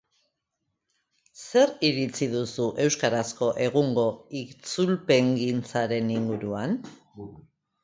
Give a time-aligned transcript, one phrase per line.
[1.41, 4.07] Zer iritzi duzu euskarazko egungo
[4.41, 6.77] itzulpengintzaren inguruan?